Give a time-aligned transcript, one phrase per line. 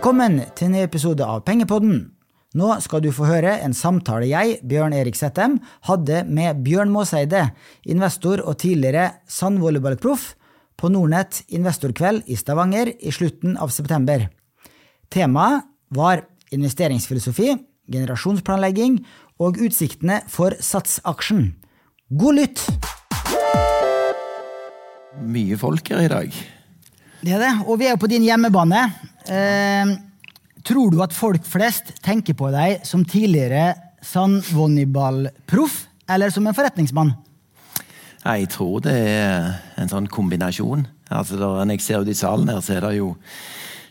[0.00, 1.98] Velkommen til en ny episode av Pengepodden.
[2.56, 7.42] Nå skal du få høre en samtale jeg, Bjørn Erik Settem, hadde med Bjørn Måseide,
[7.84, 10.22] investor og tidligere sandvolleyballproff,
[10.80, 14.24] på Nordnett investorkveld i Stavanger i slutten av september.
[15.12, 17.58] Temaet var investeringsfilosofi,
[17.92, 19.02] generasjonsplanlegging
[19.36, 21.44] og utsiktene for Sats-aksjen.
[22.08, 22.64] God lytt!
[25.20, 26.40] Mye folk her i dag.
[27.20, 28.80] Det er det, og vi er jo på din hjemmebane.
[29.28, 29.90] Eh,
[30.64, 33.74] tror du at folk flest tenker på deg som tidligere
[34.08, 37.12] sandvolleyballproff, eller som en forretningsmann?
[38.24, 40.86] Jeg tror det er en sånn kombinasjon.
[41.12, 43.12] Altså, når jeg ser ut i salen her, så er det jo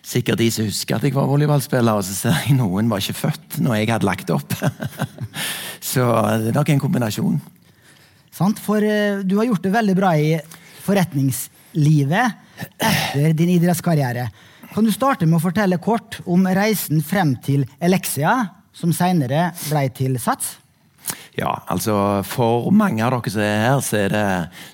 [0.09, 3.27] sikkert de som husker at jeg var volleyballspiller, og så ser jeg noen var ikke
[3.27, 4.57] født når jeg hadde lagt opp.
[5.91, 6.09] så
[6.41, 7.39] det er nok en kombinasjon.
[8.33, 10.37] Sant, for uh, du har gjort det veldig bra i
[10.85, 14.29] forretningslivet etter din idrettskarriere.
[14.73, 18.35] Kan du starte med å fortelle kort om reisen frem til Elexia,
[18.75, 20.57] som seinere ble til Sats?
[21.39, 21.95] Ja, altså
[22.27, 24.25] For mange av dere som er her, så, er det,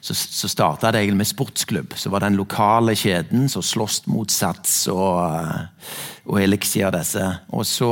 [0.03, 1.95] så, så starta det egentlig med sportsklubb.
[2.00, 5.22] Så var det den lokale kjeden som sloss mot Sats og,
[6.25, 7.23] og Elixia disse.
[7.53, 7.91] Og så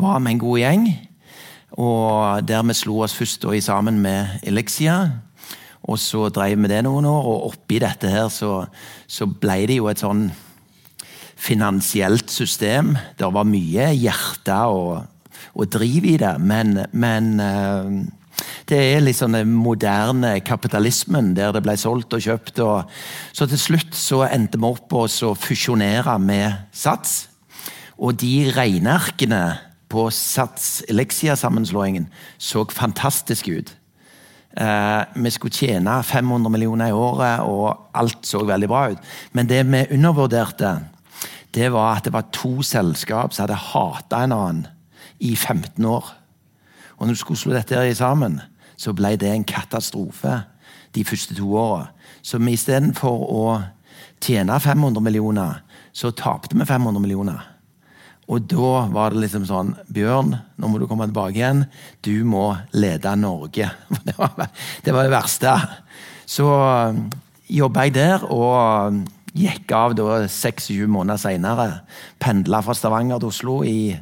[0.00, 0.88] var vi en god gjeng.
[1.80, 4.98] Og der vi slo oss først i sammen med Elixia.
[5.84, 8.64] Og så drev vi det noen år, og oppi dette her så,
[9.06, 10.28] så ble det jo et sånn
[11.44, 12.94] finansielt system.
[13.18, 15.02] Det var mye hjerte og,
[15.52, 17.90] og driv i det, men, men uh,
[18.70, 22.62] det er liksom den moderne kapitalismen der det ble solgt og kjøpt.
[22.64, 22.96] Og,
[23.36, 27.26] så til slutt så endte vi opp på å fusjonere med Sats.
[28.00, 29.44] Og de regnearkene
[29.92, 32.08] på Sats Elixia-sammenslåingen
[32.40, 33.74] så fantastisk ut.
[34.54, 39.12] Uh, vi skulle tjene 500 millioner i året, og alt så veldig bra ut.
[39.32, 40.76] Men det vi undervurderte,
[41.54, 44.66] det var at det var to selskap som hadde hata en annen
[45.18, 46.12] i 15 år.
[46.98, 48.40] Og når du skulle slå dette sammen,
[48.76, 50.42] så ble det en katastrofe
[50.94, 51.88] de første to åra.
[52.22, 53.46] Så istedenfor å
[54.22, 57.53] tjene 500 millioner, så tapte vi 500 millioner.
[58.30, 61.64] Og da var det liksom sånn Bjørn, nå må du komme tilbake igjen.
[62.04, 63.68] Du må lede Norge.
[64.06, 65.52] Det var det, var det verste.
[66.24, 66.46] Så
[67.52, 71.66] jobba jeg der, og Gikk av da 26 måneder seinere.
[72.22, 73.96] Pendla fra Stavanger til Oslo i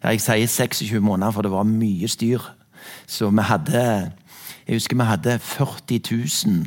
[0.00, 2.40] Jeg sier 26 måneder, for det var mye styr.
[3.06, 3.82] Så vi hadde
[4.66, 6.00] Jeg husker vi hadde 40
[6.46, 6.64] 000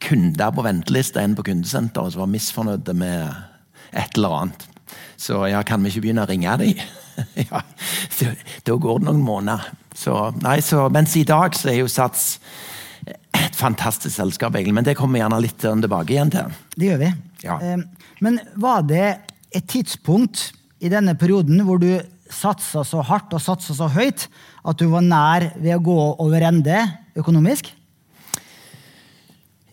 [0.00, 3.32] kunder på venteliste inn på kundesenteret som var misfornøyde med
[3.92, 4.69] et eller annet.
[5.20, 6.80] Så ja, kan vi ikke begynne å ringe dem?
[7.50, 7.62] ja,
[8.64, 9.72] da går det noen måneder.
[9.96, 12.38] Så, nei, så, mens i dag så er jo Sats
[13.40, 16.56] et fantastisk selskap, egentlig, men det kommer vi gjerne litt tilbake igjen til.
[16.76, 17.10] Det gjør vi.
[17.44, 17.58] Ja.
[17.64, 17.84] Ehm,
[18.24, 19.06] men var det
[19.56, 21.92] et tidspunkt i denne perioden hvor du
[22.30, 24.26] satsa så hardt og satsa så høyt
[24.64, 26.84] at du var nær ved å gå over ende
[27.18, 27.72] økonomisk?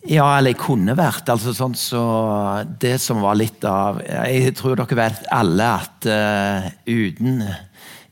[0.08, 1.28] Ja, eller jeg kunne vært.
[1.28, 2.02] altså sånn så
[2.80, 7.42] Det som var litt av Jeg tror dere vet alle at uh, uten,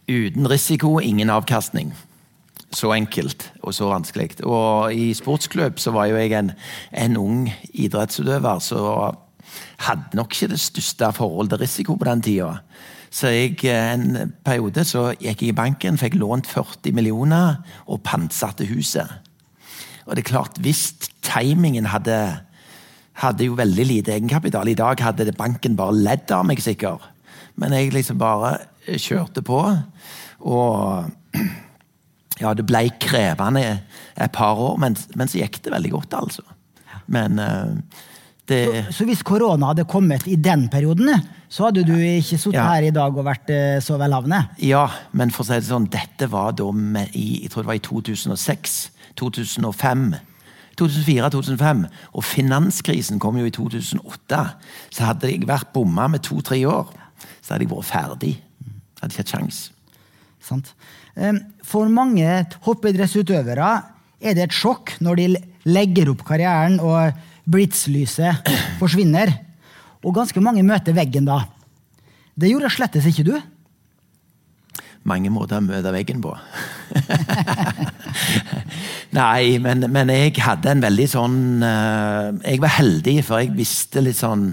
[0.04, 1.94] uten risiko, ingen avkastning
[2.76, 4.42] så enkelt og så vanskelig.
[4.44, 6.50] Og i sportsklubb så var jo jeg en,
[6.92, 8.82] en ung idrettsutøver så
[9.86, 12.50] hadde nok ikke det største forholdet til risiko på den tida.
[13.10, 18.66] Så jeg, en periode så gikk jeg i banken, fikk lånt 40 millioner og pantsatte
[18.68, 19.08] huset.
[20.06, 20.92] Og det er klart, hvis
[21.26, 22.18] timingen hadde
[23.22, 24.68] hadde jo veldig lite egenkapital.
[24.68, 27.04] I dag hadde banken bare ledd av meg, sikkert.
[27.56, 28.58] Men jeg liksom bare
[29.00, 29.60] kjørte på.
[30.44, 31.08] Og
[32.42, 33.64] ja, det ble krevende
[34.16, 36.44] et par år, men, men så gikk det veldig godt, altså.
[37.12, 38.02] Men uh,
[38.50, 41.12] det så, så, hvis korona hadde kommet i den perioden,
[41.48, 42.66] så hadde du ikke sittet ja.
[42.74, 44.42] her i dag og vært uh, så velhavende?
[44.62, 44.84] Ja,
[45.16, 47.80] men for å si det sånn, dette var da med, i, jeg tror det var
[47.80, 48.76] i 2006.
[49.18, 50.08] 2005.
[50.80, 51.86] 2004-2005.
[52.12, 54.42] Og finanskrisen kom jo i 2008.
[54.90, 56.92] Så hadde jeg vært bomma med to-tre år,
[57.40, 58.34] så hadde jeg vært ferdig.
[59.00, 59.62] Hadde ikke hatt sjans.
[60.44, 60.72] Sant.
[61.66, 63.70] For mange hoppidrettsutøvere
[64.20, 65.26] er det et sjokk når de
[65.66, 67.16] legger opp karrieren og
[67.50, 68.46] blitslyset
[68.80, 69.32] forsvinner.
[70.04, 71.40] Og ganske mange møter veggen da.
[72.36, 73.34] Det gjorde slettes ikke du.
[75.06, 76.34] Mange måter å møte veggen på.
[79.16, 84.02] Nei, men, men, jeg hadde en veldig sånn uh, Jeg var heldig, for jeg visste
[84.04, 84.50] litt sånn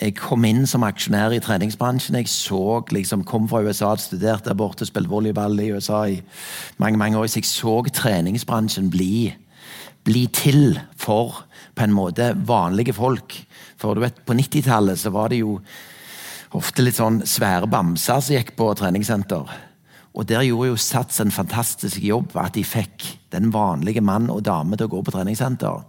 [0.00, 2.16] jeg kom inn som aksjonær i treningsbransjen.
[2.16, 6.16] Jeg så, liksom, kom fra USA, studerte der borte, spilte volleyball i USA i
[6.80, 7.28] mange mange år.
[7.28, 9.28] Så jeg så treningsbransjen bli,
[10.08, 11.42] bli til for
[11.76, 13.36] på en måte vanlige folk.
[13.76, 15.58] For du vet, på 90-tallet var det jo
[16.56, 19.52] ofte litt sånn svære bamser som gikk på treningssenter.
[20.20, 24.42] Og der gjorde jo Sats en fantastisk jobb at de fikk den vanlige mann og
[24.44, 25.80] dame til å gå på treningssenter.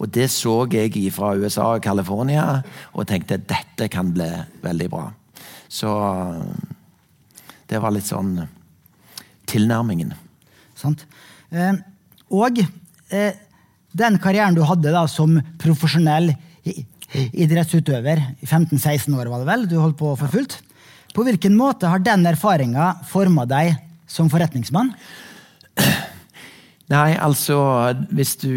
[0.00, 2.62] Og det så jeg fra USA og California
[2.94, 4.30] og tenkte at dette kan bli
[4.64, 5.10] veldig bra.
[5.68, 5.92] Så
[7.68, 8.38] det var litt sånn
[9.50, 10.14] tilnærmingen.
[10.78, 11.04] Sant.
[11.52, 11.76] Eh,
[12.32, 13.36] og eh,
[13.92, 16.32] den karrieren du hadde da som profesjonell
[17.14, 20.56] idrettsutøver, i 15-16 år var det vel, du holdt på for fullt.
[21.14, 23.76] På hvilken måte har den erfaringa forma deg
[24.10, 24.92] som forretningsmann?
[26.92, 27.56] Nei, altså
[28.14, 28.50] Hvis du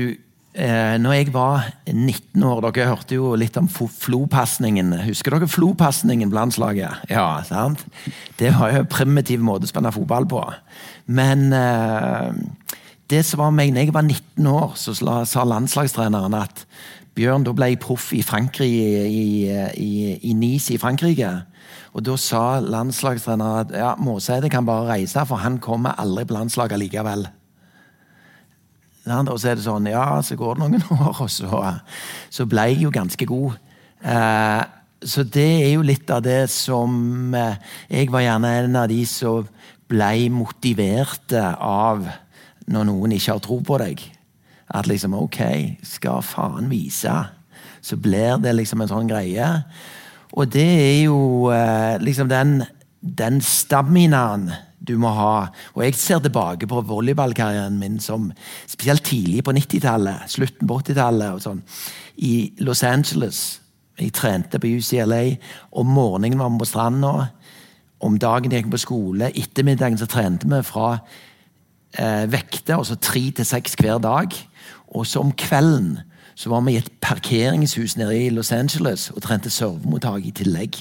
[0.54, 4.92] eh, Når jeg var 19 år Dere hørte jo litt om flopasningen.
[5.06, 7.08] Husker dere flopasningen på landslaget?
[7.14, 7.86] Ja, sant?
[8.38, 10.44] Det var jo en primitiv måte å spille fotball på.
[11.08, 12.34] Men eh,
[13.08, 14.94] det som var meg, når jeg var 19 år, så
[15.24, 16.66] sa landslagstreneren at
[17.18, 21.32] Bjørn, da ble jeg proff i Frankrike, i, i, i Nice i Frankrike.
[21.94, 26.38] Og Da sa landslagstreneren at ja, Måseide kan bare reise, for han kommer aldri på
[26.38, 27.28] landslaget likevel.
[29.08, 31.62] Og så er det sånn, ja, så går det noen år, og så,
[32.30, 33.56] så ble jeg jo ganske god.
[34.04, 34.64] Eh,
[35.08, 37.58] så det er jo litt av det som eh,
[37.90, 39.48] Jeg var gjerne en av de som
[39.88, 42.04] ble motiverte av
[42.68, 44.02] når noen ikke har tro på deg.
[44.76, 45.40] At liksom OK,
[45.88, 47.14] skal faen vise.
[47.80, 49.48] Så blir det liksom en sånn greie.
[50.36, 52.64] Og det er jo eh, liksom den,
[53.02, 54.50] den staminaen
[54.88, 55.48] du må ha.
[55.76, 58.30] Og jeg ser tilbake på volleyballkarrieren min som
[58.70, 61.64] spesielt tidlig på 90-tallet, slutten på 80-tallet og sånn,
[62.24, 62.34] i
[62.64, 63.62] Los Angeles.
[63.98, 65.24] Jeg trente på UCLA.
[65.74, 67.14] Om morgenen var vi på stranda.
[68.06, 69.32] Om dagen gikk vi på skole.
[69.34, 70.92] Ettermiddagen så trente vi fra
[71.98, 74.38] eh, vekter, altså tre til seks hver dag.
[74.94, 75.98] Og så om kvelden
[76.38, 80.78] så var vi i et parkeringshus nede i Los Angeles og trente servemottak i tillegg.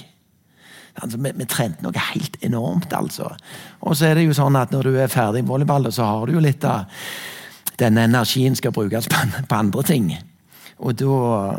[1.01, 3.31] Altså, vi, vi, trente noe helt enormt, altså.
[3.81, 6.29] Og så er det jo sånn at når du er ferdig i volleyball, så har
[6.29, 6.93] du jo litt av
[7.81, 10.13] denne energien skal brukes på, på andre ting.
[10.77, 11.59] Og da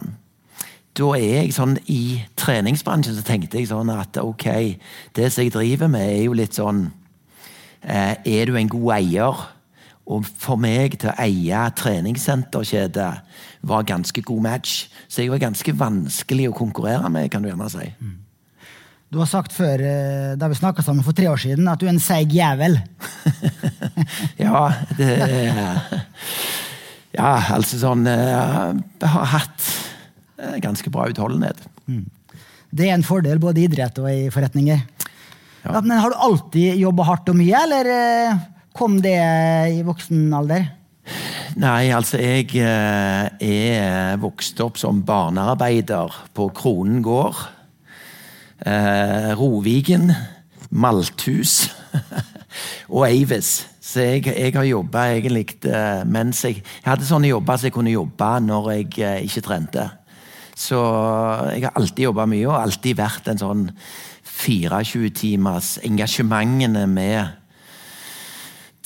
[0.97, 4.47] da er jeg sånn I treningsbransjen så tenkte jeg sånn at ok,
[5.13, 6.87] det som jeg driver med, er jo litt sånn
[7.83, 9.43] eh, Er du en god eier?
[10.07, 13.07] Og for meg til å eie treningssenterkjede
[13.67, 14.85] var ganske god match.
[15.11, 17.89] Så jeg var ganske vanskelig å konkurrere med, kan du gjerne si.
[17.99, 18.15] Mm.
[19.07, 21.85] Du har sagt før, eh, da vi snakka sammen for tre år siden, at du
[21.87, 22.75] er en seig jævel.
[24.45, 24.63] ja,
[24.97, 25.11] det
[27.17, 29.69] Ja, altså sånn eh, Jeg har hatt
[30.37, 31.63] eh, ganske bra utholdenhet.
[31.87, 32.03] Mm.
[32.67, 34.83] Det er en fordel både i idrett og i forretninger.
[35.63, 35.79] Ja.
[35.79, 37.89] Men har du alltid jobba hardt og mye, eller?
[38.77, 39.17] Kom det
[39.73, 40.67] i voksen alder?
[41.57, 47.39] Nei, altså jeg eh, er vokst opp som barnearbeider på Kronen gård.
[48.61, 50.11] Eh, Rovigen,
[50.69, 51.71] Malthus
[52.93, 53.65] og Eivis.
[53.81, 57.77] Så jeg, jeg har jobba egentlig eh, mens jeg Jeg hadde sånne jobber som jeg
[57.77, 59.87] kunne jobbe når jeg ikke trente.
[60.57, 60.77] Så
[61.53, 63.67] jeg har alltid jobba mye og alltid vært en sånn
[64.37, 67.46] 24 timers engasjementene med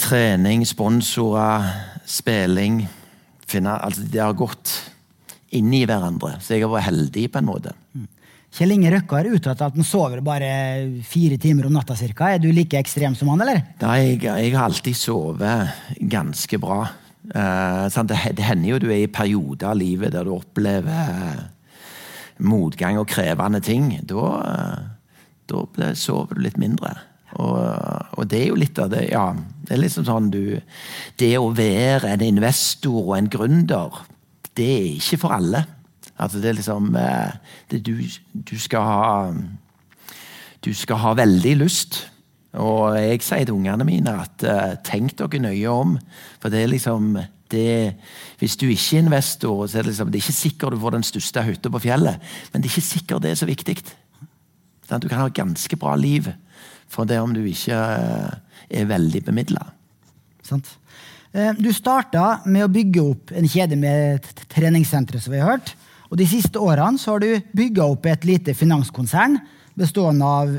[0.01, 1.70] trening, sponsorer,
[2.10, 2.81] spilling
[3.51, 4.74] finne, altså Det har gått
[5.58, 7.75] inn i hverandre, så jeg har vært heldig på en måte.
[7.96, 8.08] Mm.
[8.51, 10.51] Kjell Inge Røkke har uttalt at han sover bare
[11.08, 11.96] fire timer om natta.
[11.96, 12.34] Cirka.
[12.34, 13.62] Er du like ekstrem som han, eller?
[13.84, 16.81] Nei, jeg, jeg har alltid sovet ganske bra.
[17.31, 21.46] Uh, det, det, hender jo du er i perioder av livet der du opplever
[22.43, 23.93] motgang og krevende ting.
[24.08, 26.98] Da, uh, da sover du litt mindre.
[27.40, 27.58] Og,
[28.18, 29.30] og, det er jo litt av det, ja.
[29.64, 30.60] Det er liksom sånn du
[31.20, 34.02] Det å være en investor og en gründer,
[34.58, 35.64] det er ikke for alle.
[36.22, 37.36] Altså, det er liksom eh,
[37.72, 37.96] det du,
[38.34, 39.34] du skal ha
[40.62, 42.04] Du skal ha veldig lyst.
[42.60, 45.96] Og jeg sier til ungene mine at uh, tenk dere nøye om.
[46.42, 47.16] For det er liksom
[47.52, 47.96] det,
[48.40, 50.96] Hvis du ikke er investor, så er det, liksom, det er ikke sikkert du får
[50.98, 52.20] den største hytta på fjellet.
[52.52, 53.78] Men det er ikke sikkert det er så viktig.
[54.92, 56.28] Du kan ha ganske bra liv
[56.92, 58.34] for det om du ikke eh,
[58.82, 59.64] er veldig bemidla.
[60.52, 65.74] Eh, du starta med å bygge opp en kjede med treningssentre, som vi har hørt.
[66.12, 69.40] Og de siste årene har du bygga opp et lite finanskonsern
[69.80, 70.52] bestående av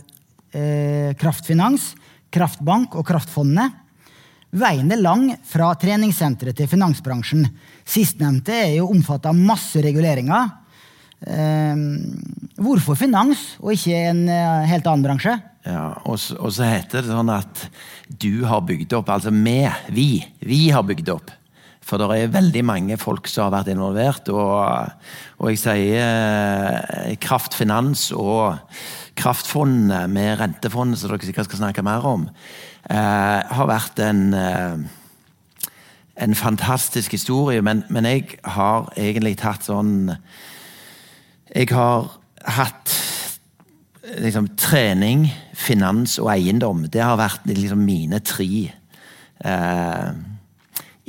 [0.57, 1.93] eh, Kraftfinans,
[2.33, 3.79] Kraftbank og Kraftfondet.
[4.53, 7.45] Veien er lang fra treningssenteret til finansbransjen.
[7.89, 10.51] Sistnevnte er jo omfatta av masse reguleringer.
[11.23, 11.85] Eh,
[12.57, 15.37] hvorfor finans, og ikke en eh, helt annen bransje?
[15.63, 17.67] Ja, og, og, så heter det sånn at
[18.19, 19.61] du har bygd opp, altså vi,
[19.95, 20.09] vi,
[20.43, 21.31] vi har bygd opp
[21.87, 24.31] For det er veldig mange folk som har vært involvert.
[24.31, 24.59] Og,
[25.39, 28.59] og jeg sier eh, Kraftfinans og
[29.19, 32.29] Kraftfondet med rentefondet, som dere sikkert skal snakke mer om,
[32.91, 34.79] eh, har vært en, eh,
[36.27, 37.63] en fantastisk historie.
[37.63, 40.17] Men, men, jeg har egentlig tatt sånn
[41.53, 42.09] Jeg har
[42.49, 42.95] hatt
[44.21, 45.27] liksom, trening,
[45.57, 46.87] finans og eiendom.
[46.93, 48.49] Det har vært liksom, mine tre
[49.45, 50.11] eh,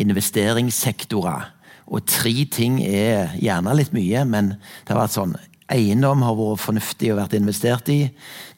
[0.03, 1.49] investeringssektorer.
[1.93, 5.35] Og tre ting er gjerne litt mye, men det har vært sånn
[5.73, 8.01] Eiendom har vært fornuftig å vært investert i.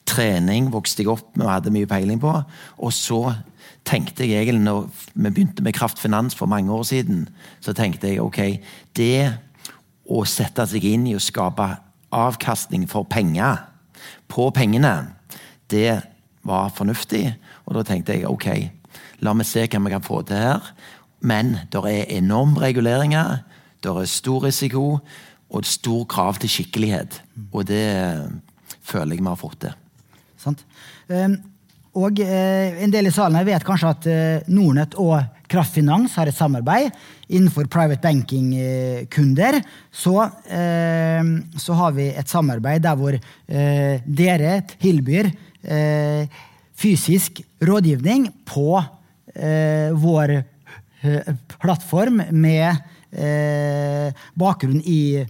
[0.10, 2.32] Trening vokste jeg opp med og hadde mye peiling på.
[2.82, 3.20] Og så
[3.88, 7.28] tenkte jeg egentlig, når vi begynte med Kraftfinans for mange år siden,
[7.64, 8.40] så tenkte jeg ok,
[8.98, 9.38] det
[10.12, 11.70] å sette seg inn i å skape
[12.16, 13.62] avkastning for penger
[14.32, 15.13] på pengene,
[15.72, 16.01] det
[16.46, 17.36] var fornuftig.
[17.65, 18.50] Og da tenkte jeg ok,
[19.25, 20.74] la meg se hva vi kan få til her.
[21.25, 23.39] Men det er enorme reguleringer,
[23.82, 25.00] det er stor risiko
[25.50, 27.22] og stor krav til skikkelighet.
[27.51, 28.24] Og det eh,
[28.82, 29.75] føler jeg vi har fått til.
[30.41, 30.65] Sant.
[31.10, 31.38] Ehm,
[31.96, 35.22] og eh, en del i salen her vet kanskje at eh, Nordnett og
[35.52, 36.90] Kraftfinans har et samarbeid.
[37.30, 39.60] Innenfor private banking-kunder
[39.92, 45.32] så, ehm, så, har vi et samarbeid der hvor dere tilbyr
[46.75, 48.84] fysisk rådgivning på
[49.96, 50.36] vår
[51.06, 52.75] Eh, plattform med
[53.12, 55.25] eh, bakgrunn i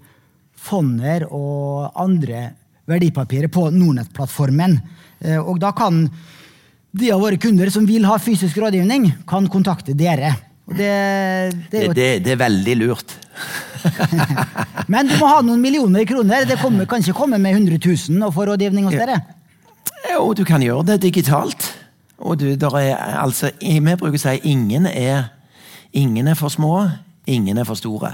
[0.56, 2.52] fonder og andre
[2.88, 4.78] verdipapirer på Nordnett-plattformen.
[5.20, 6.06] Eh, og da kan
[6.96, 10.34] de av våre kunder som vil ha fysisk rådgivning, kan kontakte dere.
[10.66, 10.92] Det,
[11.70, 13.16] det, er det, det, er veldig lurt.
[14.92, 16.48] Men du må ha noen millioner kroner.
[16.50, 19.20] Det kommer, kan ikke komme med 100 000 og få rådgivning hos dere?
[20.14, 21.68] Jo, du kan gjøre det digitalt.
[22.18, 25.32] Og du, er, altså, vi bruker å si ingen er
[25.96, 26.90] Ingen er for små,
[27.24, 28.10] ingen er for store.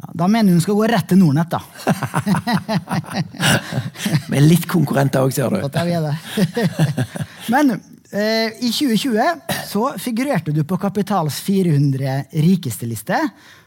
[0.00, 1.60] Ja, da mener hun skal gå rett til Nordnett, da.
[4.30, 5.58] Vi er litt konkurrenter òg, ser du.
[7.52, 13.18] Men eh, i 2020 så figurerte du på Kapitals 400 rikeste-liste.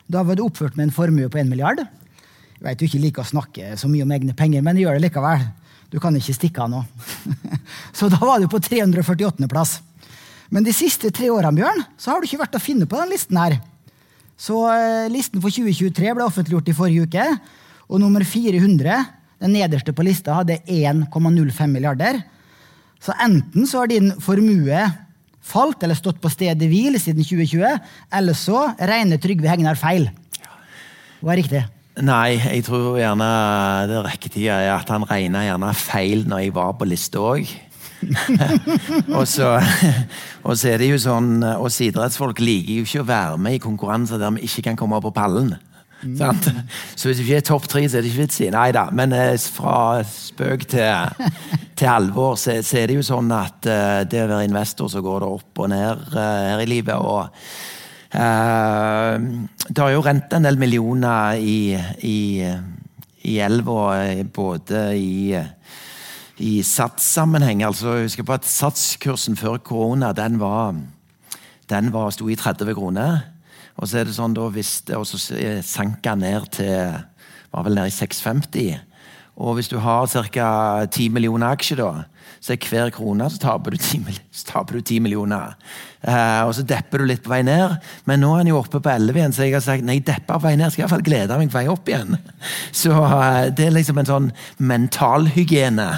[0.09, 1.83] Da var du oppført med en formue på 1 milliard.
[1.83, 5.05] Jeg vet du ikke liker å snakke så mye om egne penger, men gjør det
[5.05, 5.45] likevel.
[5.93, 6.81] Du kan ikke stikke av nå.
[7.97, 9.45] så da var du på 348.
[9.51, 9.77] plass.
[10.49, 13.13] Men de siste tre årene Bjørn, så har du ikke vært å finne på den
[13.13, 13.37] listen.
[13.37, 13.59] her.
[14.43, 17.27] Så eh, Listen for 2023 ble offentliggjort i forrige uke.
[17.87, 18.97] Og nummer 400,
[19.43, 22.19] den nederste på lista, hadde 1,05 milliarder.
[23.03, 24.83] Så enten så har din formue
[25.43, 27.79] falt eller stått på stedet hvil siden 2020,
[28.15, 30.07] eller så regner Trygve Hegnar feil.
[31.19, 31.63] Hva er riktig?
[32.03, 33.27] Nei, jeg tror gjerne
[33.91, 37.51] det riktige er at han regna gjerne feil når jeg var på lista òg.
[39.17, 39.55] og, så,
[40.47, 43.63] og, så, er det jo sånn oss idrettsfolk liker jo ikke å være med i
[43.63, 45.55] konkurranser der vi ikke kan komme opp på pallen.
[46.03, 46.35] Mm.
[46.95, 48.49] Så hvis vi ikke er topp tre, så er det ikke vits i.
[48.53, 48.87] Nei da.
[48.95, 51.29] Men eh, fra spøk til,
[51.79, 55.03] til alvor, så, så, er det jo sånn at uh, det å være investor, så
[55.03, 56.19] går det opp og ned uh,
[56.51, 56.95] her i livet.
[56.99, 57.29] og
[58.19, 59.15] uh,
[59.69, 62.19] Det har jo rent en del millioner i, i,
[63.31, 63.83] i elva,
[64.35, 65.15] både i
[66.43, 67.63] i satssammenheng.
[67.63, 70.75] Altså, husk på at satskursen før korona den var,
[71.71, 73.21] den var sto i 30 kroner.
[73.79, 75.17] Og så er det sånn da, hvis det, og så
[75.65, 76.99] sank den ned til
[77.53, 78.81] var vel nede i 650.
[79.41, 80.85] Og hvis du har ca.
[80.85, 82.05] 10 millioner aksjer, da,
[82.43, 85.55] så er hver krone så taper du 10, så taper du 10 millioner.
[86.01, 87.77] Eh, og så depper du litt på vei ned,
[88.09, 90.37] men nå er han jo oppe på 11 igjen, så jeg har sagt nei, depper
[90.37, 92.17] på vei ned, skal i hvert fall glede meg på vei opp igjen.
[92.83, 95.89] Så eh, det er liksom en sånn mentalhygiene.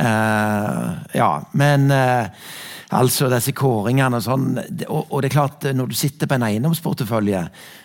[0.00, 0.86] Eh,
[1.20, 2.46] ja, men eh,
[2.94, 4.44] Altså disse kåringene og sånn.
[4.86, 7.40] Og, og, det er klart, når du sitter på en eiendomsportefølje,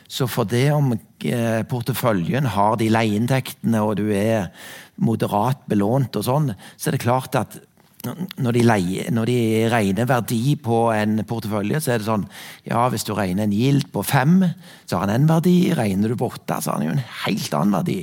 [0.09, 4.49] så for det om eh, porteføljen har de leieinntektene, og du er
[4.97, 7.59] moderat belånt og sånn, så er det klart at
[7.99, 9.39] når de, leier, når de,
[9.71, 12.23] regner verdi på en portefølje, så er det sånn
[12.63, 14.37] Ja, hvis du regner en yield på fem,
[14.87, 15.73] så har han en verdi.
[15.75, 17.97] Regner du på åtte, så har han jo en helt annen verdi.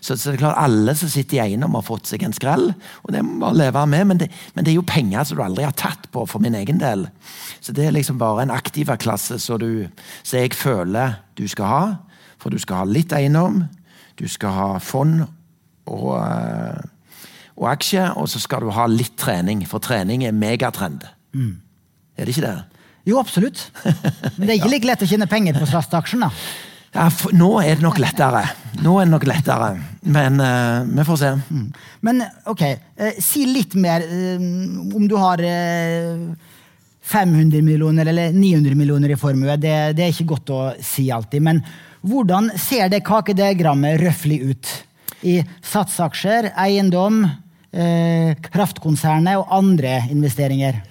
[0.00, 2.70] Så, så det er klart alle som sitter i eiendom, har fått seg en skrell,
[3.04, 4.06] og det må man leve med.
[4.08, 6.56] Men det, men det, er jo penger som du aldri har tatt på, for min
[6.56, 7.04] egen del.
[7.60, 11.84] Så det er liksom bare en aktiva klasse som jeg føler du skal ha.
[12.40, 13.66] For du skal ha litt eiendom,
[14.16, 15.26] du skal ha fond
[15.92, 16.80] og uh,
[17.58, 21.04] og aksje, og så skal du ha litt trening, for trening er megatrend.
[21.36, 21.56] Mm.
[22.16, 22.58] Er det ikke det?
[23.08, 23.64] Jo, absolutt.
[24.36, 26.30] Men det er ikke like lett å tjene penger på Trust-aksjen, da.
[26.92, 28.42] Ja, for, nå er det nok lettere.
[28.84, 29.70] Nå er det nok lettere.
[30.04, 31.30] Men uh, vi får se.
[31.48, 31.68] Mm.
[32.04, 32.64] Men ok,
[33.00, 34.42] uh, si litt mer uh,
[34.92, 35.40] om du har
[37.02, 39.56] 500 millioner eller 900 millioner i formue.
[39.56, 41.48] Det, det er ikke godt å si alltid.
[41.48, 41.62] Men
[42.04, 44.74] hvordan ser det kakediagrammet røftlig ut?
[45.22, 47.22] I satsaksjer, eiendom,
[47.72, 50.82] eh, kraftkonsernet og andre investeringer?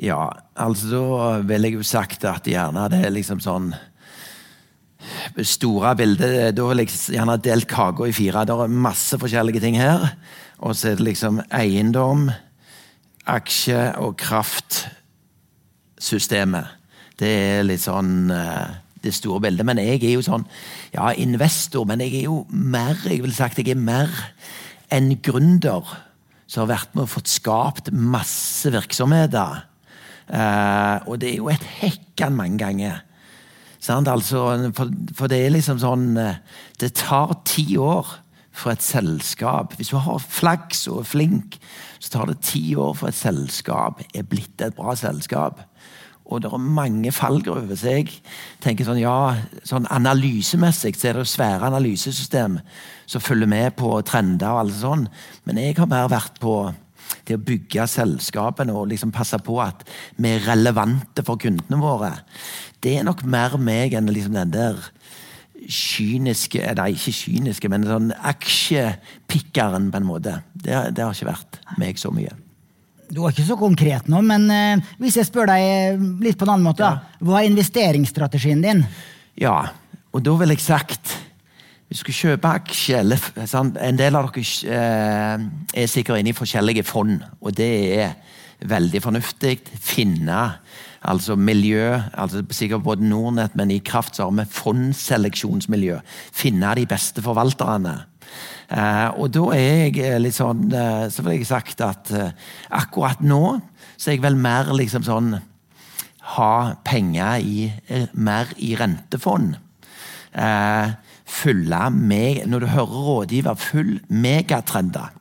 [0.00, 3.74] Ja, altså da ville jeg jo sagt at gjerne det er liksom sånn
[5.44, 8.46] Store bildet Da ville jeg gjerne delt kaka i fire.
[8.48, 10.16] Det er masse forskjellige ting her.
[10.64, 12.32] Og så er det liksom eiendom,
[13.28, 16.66] aksje og kraftsystemet.
[17.20, 18.68] Det er litt sånn eh,
[19.04, 19.66] det store bildet.
[19.66, 20.46] Men jeg er jo sånn
[20.94, 24.10] ja, investor, men jeg er jo mer jeg vil sagt jeg er mer
[24.94, 25.86] enn gründer
[26.46, 29.64] som har vært med og fått skapt masse virksomheter.
[30.28, 33.02] Eh, og det er jo et hekkan mange ganger.
[33.84, 36.38] Altså, for, for, det er liksom sånn eh,
[36.80, 38.14] Det tar ti år
[38.48, 41.58] for et selskap Hvis du har flaks og er flink,
[42.00, 45.60] så tar det ti år for et selskap er blitt et bra selskap.
[46.24, 47.76] Og det er mange fallgruver.
[47.76, 48.14] Så jeg
[48.64, 49.34] tenker sånn, ja,
[49.68, 52.58] sånn analysemessig så er det svære analysesystem
[53.06, 55.04] som følger med på trender og alt sånn.
[55.44, 56.56] Men jeg har mer vært på
[57.28, 59.84] det å bygge selskapene og liksom passe på at
[60.16, 62.12] vi er relevante for kundene våre.
[62.80, 64.80] Det er nok mer meg enn liksom den der
[65.64, 70.38] kyniske Nei, ikke kyniske, men sånn aksjepikkeren, på en måte.
[70.52, 72.34] Det, det har ikke vært meg så mye.
[73.10, 76.46] Du var ikke så konkret nå, men uh, hvis jeg spør deg eh, litt på
[76.46, 77.18] en annen måte, ja.
[77.24, 78.84] hva er investeringsstrategien din?
[79.40, 79.58] Ja,
[80.14, 81.10] og da ville jeg sagt
[81.88, 83.78] Hvis du skal kjøpe aksjer eller sant?
[83.82, 85.44] En del av dere uh,
[85.74, 88.14] er sikkert inne i forskjellige fond, og det er
[88.64, 89.58] veldig fornuftig.
[89.82, 90.40] Finne
[91.04, 96.00] altså miljø, altså sikkert både Nordnett, men i Kraft så har vi fondseleksjonsmiljø.
[96.32, 97.98] Finne de beste forvalterne.
[98.72, 102.08] Eh, og da er jeg eh, litt sånn eh, Så vil jeg sagt at
[102.72, 103.58] akkurat nå
[103.94, 105.34] så er jeg vel mer liksom sånn
[106.32, 106.54] Ha
[106.88, 107.66] penger i,
[108.16, 109.58] mer i rentefond.
[111.34, 115.12] Følge med Når du hører rådgiver, full megatrender.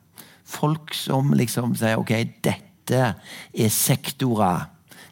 [0.47, 2.15] Folk som liksom sier ok,
[2.47, 4.69] dette er sektorer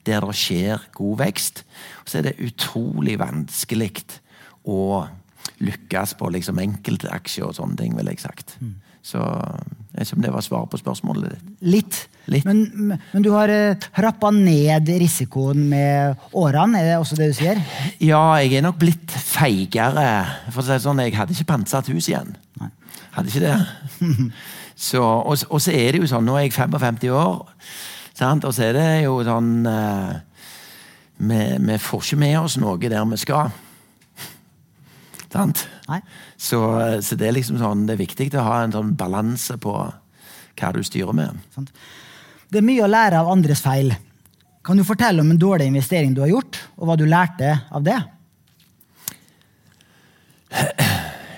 [0.08, 1.64] der det skjer god vekst.
[2.06, 3.94] Så er det utrolig vanskelig
[4.68, 5.08] å
[5.62, 8.56] lykkes på liksom enkeltaksjer og sånne ting, ville jeg sagt.
[8.62, 8.80] Mm.
[9.02, 11.54] Så jeg vet ikke om det var svaret på spørsmålet ditt.
[11.74, 12.00] Litt.
[12.30, 12.46] Litt.
[12.46, 17.38] Men, men, du har uh, trappa ned risikoen med årene, er det også det du
[17.40, 17.62] sier?
[17.98, 20.06] Ja, jeg er nok blitt feigere.
[20.52, 22.36] For å si det sånn, Jeg hadde ikke pantsatt hus igjen.
[22.62, 22.70] Nei.
[23.16, 24.12] Hadde ikke det.
[24.90, 27.42] så, og, og, så er det jo sånn, nå er jeg 55 år?
[28.20, 30.20] Og så er det jo sånn uh,
[31.22, 33.52] vi, vi får ikke med oss noe der vi skal.
[35.32, 36.60] Så,
[37.00, 39.76] så, det er liksom sånn, det er viktig å ha en sånn balanse på
[40.62, 41.38] hva du styrer med.
[41.56, 41.72] Sant.
[42.52, 43.94] Det er mye å lære av andres feil.
[44.66, 47.86] Kan du fortelle om en dårlig investering du har gjort, og hva du lærte av
[47.86, 48.00] det?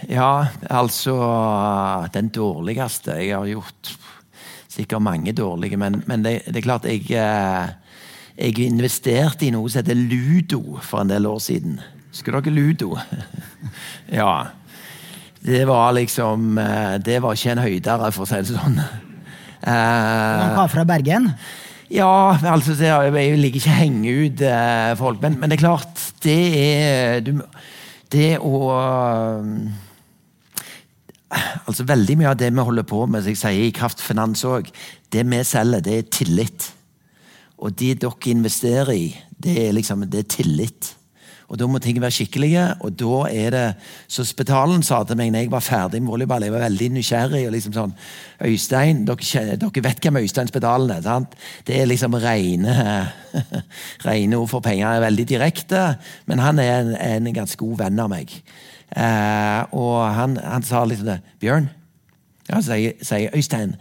[0.09, 1.13] Ja, altså
[2.13, 3.93] Den dårligste jeg har gjort
[4.73, 7.99] Sikkert mange dårlige, men, men det, det, er klart jeg, eh,
[8.39, 11.75] jeg investerte i noe som heter Ludo for en del år siden.
[12.09, 12.95] Husker dere Ludo?
[14.19, 14.31] ja.
[15.43, 18.79] Det var liksom eh, Det var ikke en høydere, for å si det sånn.
[19.63, 21.29] Han var fra Bergen?
[21.93, 24.41] Ja, altså jeg liker ikke å henge ut
[24.99, 27.37] folk, men, men, det er klart Det er du,
[28.11, 28.57] Det å
[31.67, 34.67] Altså Veldig mye av det vi holder på med, jeg sier i Kraftfinans òg,
[35.13, 36.67] det vi selger, det er tillit.
[37.63, 39.07] Og det dere investerer i,
[39.39, 40.93] det er liksom det er tillit.
[41.53, 42.75] Og Da må ting være skikkelige.
[42.81, 43.75] og da er det,
[44.07, 47.45] Så Spetalen sa til meg når jeg var ferdig med volleyball, jeg var veldig nysgjerrig.
[47.45, 47.93] og liksom sånn,
[48.41, 51.01] Øystein, dere, dere vet hvem Øystein Spetalen er?
[51.01, 51.35] sant?
[51.65, 53.11] Det er liksom rene,
[54.05, 54.87] rene ord for penger.
[54.87, 58.31] er Veldig direkte, men han er en, en ganske god venn av meg.
[58.93, 61.19] Eh, og han, han, sa liksom det.
[61.41, 61.69] 'Bjørn',
[62.49, 63.75] ja, sier, sier Øystein,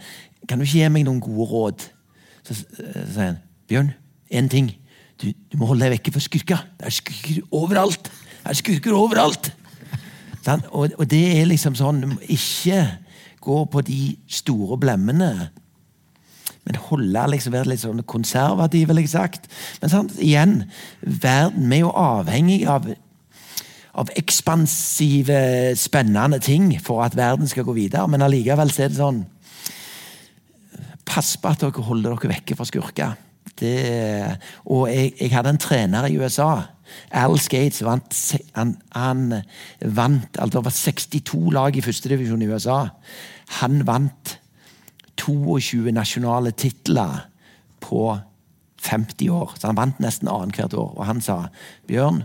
[0.47, 1.89] 'kan du ikke gi meg noen gode råd?'
[2.43, 3.93] Så sier han, 'Bjørn,
[4.33, 4.73] én ting'
[5.21, 6.63] du, du, må holde deg vekke fra skurker.
[6.79, 8.09] Det er skurker overalt!
[8.43, 9.51] Det er skurker overalt!
[10.43, 10.63] Sånn?
[10.75, 12.81] Og, og, det er liksom sånn ikke
[13.43, 15.31] gå på de store blemmene.
[16.63, 19.47] Men holde liksom, være litt sånn konservativ, ville jeg sagt.
[19.81, 20.17] Men sant?
[20.19, 20.57] igjen,
[21.01, 22.87] verden er jo avhengig av,
[23.93, 28.07] av ekspansive, spennende ting for at verden skal gå videre.
[28.09, 29.23] Men allikevel er det sånn
[31.03, 33.17] Pass på at dere holder dere vekke fra skurker.
[34.65, 36.63] Og jeg, jeg, hadde en trener i USA.
[37.13, 38.15] Al Skates vant,
[38.55, 39.25] han, han
[39.83, 42.79] vant altså Det var 62 lag i førstedivisjon i USA.
[43.59, 44.37] Han vant
[45.19, 47.27] 22 nasjonale titler
[47.83, 48.07] på
[48.83, 50.95] 50 år, så han vant nesten annethvert år.
[50.97, 51.43] Og han sa
[51.87, 52.23] Bjørn,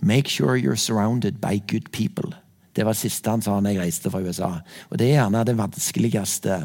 [0.00, 2.34] make sure you're surrounded by good people.
[2.76, 4.52] Det var det siste han sa da jeg reiste fra USA.
[4.90, 6.60] Og det er gjerne det vanskeligste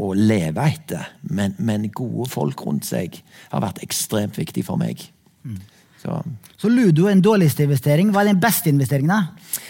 [0.00, 1.10] å leve etter.
[1.22, 3.20] Men, men gode folk rundt seg
[3.52, 5.04] har vært ekstremt viktig for meg.
[5.44, 5.60] Mm.
[6.02, 6.16] Så.
[6.58, 8.10] Så ludo er en dårligste investering.
[8.10, 9.12] Hva er den beste investeringen?
[9.12, 9.60] da?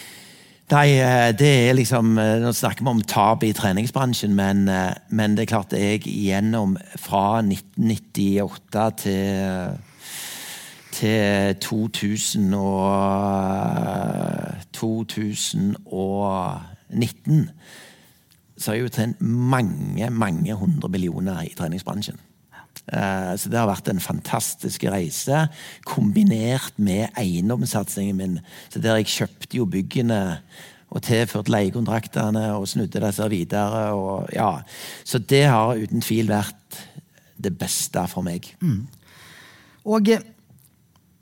[0.73, 4.93] Nei, eh, det er liksom eh, Nå snakker vi om tap i treningsbransjen, men, eh,
[5.13, 9.75] men det er klart jeg gjennom fra 1998 til
[11.03, 12.95] til 2000 og
[14.71, 17.49] 2019
[18.63, 22.19] så har jeg jo trent mange, mange hundre millioner i treningsbransjen.
[22.83, 25.47] Så det har vært en fantastisk reise,
[25.87, 28.39] kombinert med eiendomssatsingen min.
[28.69, 30.39] Så Der jeg kjøpte jo byggene
[30.93, 33.93] og tilført leiekontraktene og snudde disse videre.
[33.93, 34.61] Og, ja.
[35.03, 36.83] Så det har uten tvil vært
[37.43, 38.55] det beste for meg.
[38.61, 38.87] Mm.
[39.85, 40.21] Og eh,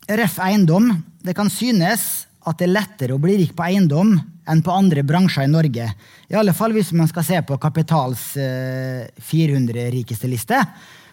[0.10, 0.92] ref eiendom.
[1.22, 4.16] Det kan synes at det er lettere å bli rik på eiendom
[4.50, 5.90] enn på andre bransjer i Norge.
[6.32, 10.58] I alle fall hvis man skal se på Kapitals 400 eh, rikeste liste.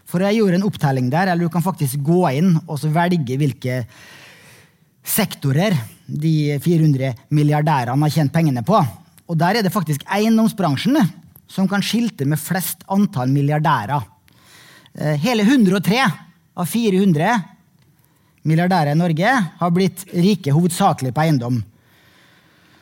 [0.08, 3.82] For jeg gjorde en opptelling der, eller du kan faktisk gå inn og velge hvilke
[5.08, 5.76] sektorer
[6.08, 8.80] de 400 milliardærene har tjent pengene på.
[9.28, 10.96] Og der er det faktisk eiendomsbransjen
[11.48, 14.00] som kan skilte med flest antall milliardærer.
[14.96, 16.00] Eh, hele 103
[16.58, 17.36] av 400
[18.46, 21.62] milliardærer i Norge har blitt rike hovedsakelig på eiendom.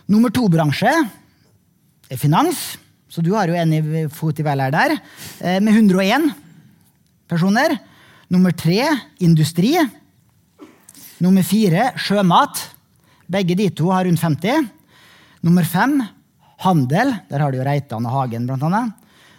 [0.07, 0.92] Nummer to-bransje
[2.11, 2.77] er finans,
[3.09, 4.99] så du har jo en fot i hver der,
[5.40, 6.35] eh, med 101
[7.29, 7.79] personer.
[8.31, 8.83] Nummer tre
[9.21, 9.77] industri.
[11.21, 12.71] Nummer fire sjømat.
[13.31, 14.69] Begge de to har rundt 50.
[15.42, 16.03] Nummer fem
[16.59, 17.14] handel.
[17.31, 18.92] Der har du jo Reitan og Hagen, blant annet.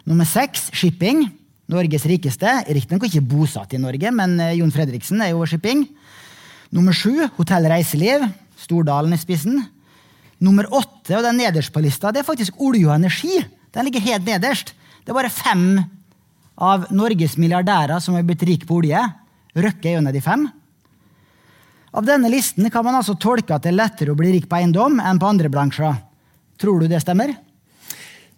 [0.06, 1.28] Nummer seks shipping.
[1.68, 2.48] Norges rikeste.
[2.72, 5.84] Riktignok ikke bosatt i Norge, men eh, Jon Fredriksen er jo shipping.
[6.76, 8.26] Nummer sju hotell reiseliv.
[8.58, 9.62] Stordalen i spissen.
[10.44, 13.40] Nummer åtte, og den nederst på lista, det er faktisk olje og energi.
[13.74, 14.74] Den ligger helt nederst.
[15.02, 15.80] Det er bare fem
[16.58, 19.02] av Norges milliardærer som har blitt rike på olje.
[19.58, 20.46] Røkke er en av de fem.
[21.98, 24.60] Av denne listen kan man altså tolke at det er lettere å bli rik på
[24.60, 25.96] eiendom enn på andre bransjer.
[26.62, 27.34] Tror du det stemmer?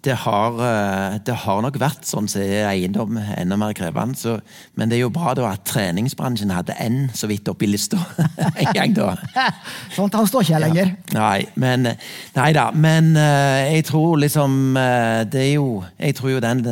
[0.01, 4.15] Det har, eh, det har nok vært sånn som så eiendom enda mer krevende.
[4.15, 4.37] Så,
[4.79, 7.99] men det er jo bra da at treningsbransjen hadde N så vidt oppi lista
[8.61, 8.95] en gang.
[8.95, 9.11] da.
[9.97, 10.93] Sånt han står ikke her lenger.
[11.11, 11.19] Ja.
[11.19, 11.91] Nei, men,
[12.37, 12.69] nei da.
[12.71, 16.63] Men eh, jeg tror liksom eh, Det er jo Jeg tror jo den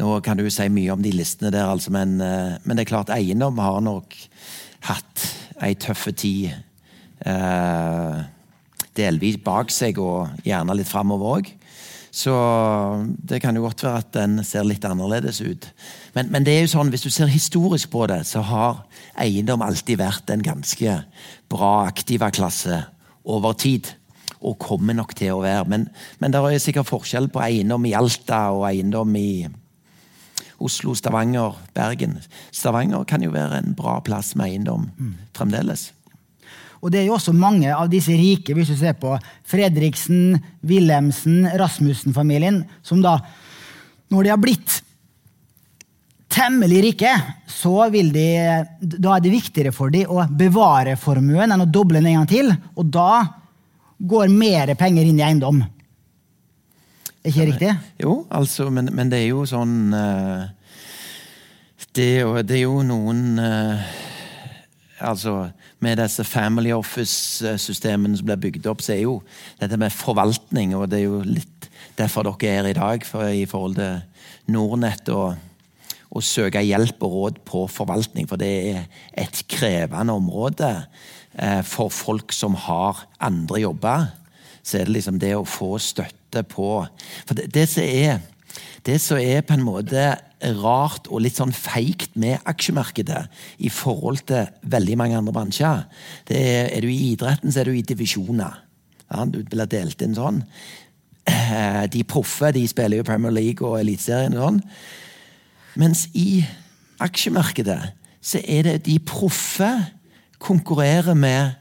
[0.00, 3.10] nå kan du si mye om de listene der, altså, men, men, det er klart
[3.12, 4.14] eiendom har nok
[4.88, 5.26] hatt
[5.60, 6.54] ei tøff tid.
[7.20, 8.20] Eh,
[8.96, 11.50] delvis bak seg, og gjerne litt framover òg.
[12.20, 12.34] Så
[13.16, 15.68] det kan jo godt være at den ser litt annerledes ut.
[16.16, 18.82] Men, men, det er jo sånn, hvis du ser historisk på det, så har
[19.20, 20.98] eiendom alltid vært en ganske
[21.50, 22.82] bra aktiva klasse
[23.24, 23.88] over tid.
[24.40, 25.68] Og kommer nok til å være.
[25.68, 25.88] Men,
[26.20, 29.32] men det er sikkert forskjell på eiendom i Alta og eiendom i
[30.60, 32.18] Oslo, Stavanger, Bergen.
[32.52, 35.14] Stavanger kan jo være en bra plass med eiendom mm.
[35.36, 35.90] fremdeles.
[36.80, 39.12] Og det er jo også mange av disse rike, hvis du ser på
[39.48, 43.18] Fredriksen, Wilhelmsen, Rasmussen-familien, som da,
[44.10, 44.78] når de har blitt
[46.30, 47.10] temmelig rike,
[47.50, 48.28] så vil de,
[48.80, 52.30] da er det viktigere for dem å bevare formuen enn å doble den en gang
[52.30, 52.52] til.
[52.78, 53.12] Og da
[54.00, 55.60] går mer penger inn i eiendom.
[57.20, 57.72] Er ikke det riktig?
[58.00, 60.46] Jo, altså, men, men, det er jo sånn uh,
[61.92, 62.08] det,
[62.48, 63.90] det, er jo noen uh,
[65.00, 69.20] Altså, med disse Family Office-systemene som blir bygd opp, så er jo
[69.60, 73.28] dette med forvaltning, og det er jo litt derfor dere er her i dag, for,
[73.28, 75.38] i forhold til Nordnett og
[76.10, 78.86] å søke hjelp og råd på forvaltning, for det er
[79.18, 80.70] et krevende område
[81.38, 84.08] eh, for folk som har andre jobber.
[84.62, 86.84] Så er det liksom det å få støtte på
[87.26, 88.20] For det, det, som er,
[88.86, 90.10] det som er på en måte
[90.60, 93.26] rart og litt sånn feigt med aksjemarkedet
[93.60, 95.84] i forhold til veldig mange andre bransjer
[96.30, 98.56] Er, er du i idretten, så er du i divisjoner.
[99.10, 100.42] Ja, du blir delt inn sånn.
[101.28, 104.60] Eh, de proffe de spiller jo Premier League og Eliteserien og sånn.
[105.80, 106.42] Mens i
[107.00, 107.80] aksjemarkedet
[108.20, 109.70] så er det de proffe
[110.40, 111.56] konkurrerer med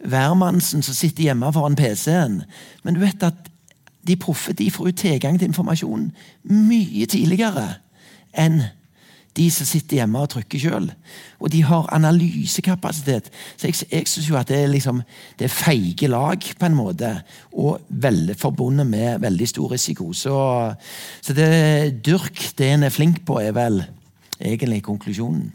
[0.00, 2.42] hvermannsen som sitter hjemme foran PC-en.
[2.84, 3.50] Men du vet at
[4.06, 6.08] de proffe de får jo tilgang til informasjon
[6.48, 7.66] mye tidligere
[8.32, 8.62] enn
[9.38, 10.88] de som sitter hjemme og trykker sjøl.
[11.38, 13.30] Og de har analysekapasitet.
[13.54, 15.02] Så jeg, jeg syns jo at det er, liksom,
[15.38, 17.12] det er feige lag, på en måte.
[17.54, 20.10] Og veldig forbundet med veldig stor risiko.
[20.16, 20.34] Så,
[21.22, 23.84] så det dyrk det en er flink på, er vel
[24.40, 25.46] egentlig konklusjonen.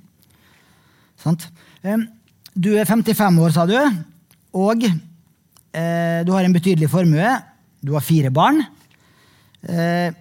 [1.20, 1.50] Sant?
[2.56, 3.76] Du er 55 år, sa du,
[4.56, 7.36] og eh, du har en betydelig formue.
[7.84, 8.62] Du har fire barn.
[9.68, 10.16] Eh,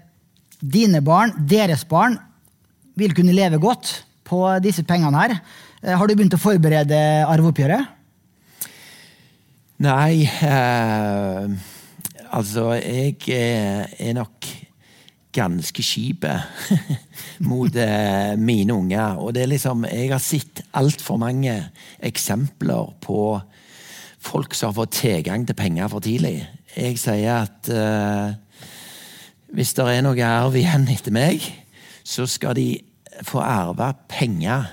[0.58, 2.16] dine barn, deres barn,
[2.98, 5.36] vil kunne leve godt på disse pengene her.
[5.82, 7.92] Eh, har du begynt å forberede arveoppgjøret?
[9.84, 11.48] Nei, eh,
[12.30, 14.46] altså jeg er, er nok
[15.34, 16.30] ganske kjipe
[17.50, 19.18] mot eh, mine unger.
[19.18, 21.56] Og det er liksom Jeg har sett altfor mange
[21.98, 23.40] eksempler på
[24.24, 26.38] folk som har fått tilgang til penger for tidlig.
[26.76, 28.38] Jeg sier at eh,
[29.54, 31.44] hvis det er noe arv igjen etter meg,
[32.04, 32.68] så skal de
[33.24, 34.68] få arve penger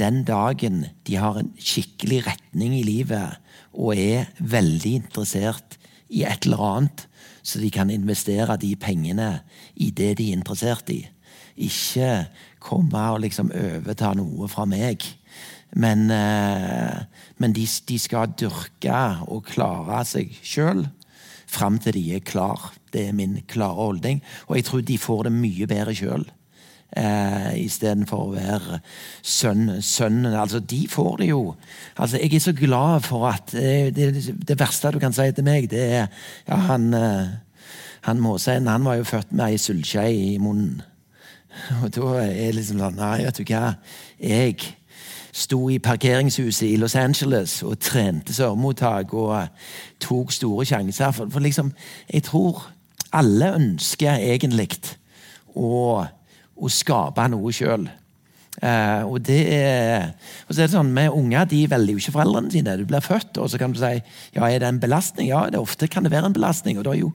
[0.00, 3.40] den dagen de har en skikkelig retning i livet
[3.76, 5.76] og er veldig interessert
[6.10, 7.06] i et eller annet,
[7.42, 9.30] så de kan investere de pengene
[9.76, 11.02] i det de er interessert i.
[11.60, 12.26] Ikke
[12.62, 15.04] komme og liksom overta noe fra meg.
[15.76, 17.04] Men, eh,
[17.38, 20.86] men de, de skal dyrke og klare seg sjøl
[21.50, 22.72] fram til de er klar.
[22.90, 24.22] Det er min klare holdning.
[24.48, 26.26] Og jeg tror de får det mye bedre sjøl.
[26.90, 28.80] Eh, Istedenfor å være
[29.22, 30.34] sønn, sønnen.
[30.34, 31.54] Altså, de får det jo.
[31.96, 34.10] Altså, jeg er så glad for at eh, det,
[34.48, 36.08] det, verste du kan si til meg, det er
[36.48, 37.30] ja, han, eh,
[38.08, 40.82] han Måseien han var jo født med ei sølvskje i munnen.
[41.82, 43.64] Og da er jeg liksom sånn Nei, vet du hva.
[44.18, 44.58] Jeg
[45.30, 49.62] sto i parkeringshuset i Los Angeles og trente sørmottak og
[50.02, 51.14] tok store sjanser.
[51.14, 51.70] For, for liksom,
[52.10, 52.64] jeg tror
[53.14, 54.72] alle ønsker egentlig
[55.54, 56.02] å
[56.60, 57.88] å skape noe sjøl.
[58.60, 60.10] Uh, og, det er,
[60.44, 62.74] og så er det sånn med unger de velger jo ikke foreldrene sine.
[62.76, 63.92] Du blir født, og så kan du si
[64.34, 65.30] ja, er det en belastning.
[65.30, 66.76] Ja, det ofte kan det være en belastning.
[66.76, 67.12] Og det er jo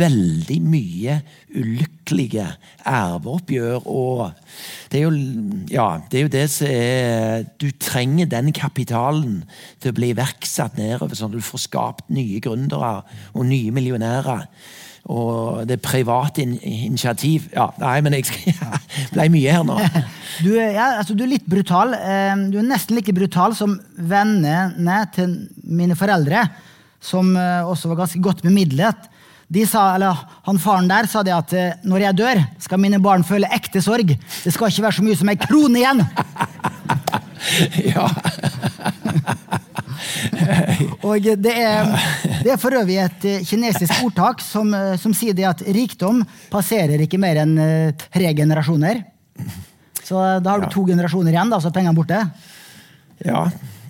[0.00, 1.20] veldig mye
[1.52, 2.48] ulykkelige
[2.88, 3.86] arveoppgjør.
[3.86, 4.24] Og
[4.90, 5.12] det er jo
[5.70, 9.44] ja, det er jo det som er Du trenger den kapitalen
[9.78, 12.96] til å bli iverksatt nedover, sånn at du får skapt nye gründere
[13.36, 14.48] og nye millionærer
[15.08, 18.58] og det private in initiativ Ja, nei, men jeg skal,
[19.14, 19.78] ble mye her nå.
[20.44, 21.96] Du, ja, altså, du er litt brutal.
[21.96, 25.32] Eh, Du er nesten like brutal som vennene til
[25.64, 26.44] mine foreldre,
[27.02, 29.08] som eh, også var ganske godt bemidlet.
[29.48, 30.12] De sa, eller
[30.44, 33.80] han Faren der sa det at eh, når jeg dør, skal mine barn føle ekte
[33.82, 34.12] sorg.
[34.12, 36.04] Det skal ikke være så mye som ei krone igjen!
[37.94, 38.06] ja.
[41.04, 41.88] Og det er,
[42.44, 46.22] det er for øvrig et eh, kinesisk ordtak som, eh, som sier det at rikdom
[46.52, 49.02] passerer ikke mer enn eh, tre generasjoner.
[50.02, 50.72] Så da har du Ja.
[50.72, 52.22] to generasjoner igjen, da, så er pengene borte.
[53.26, 53.48] Ja,